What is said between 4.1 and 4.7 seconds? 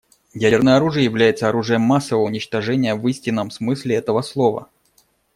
слова.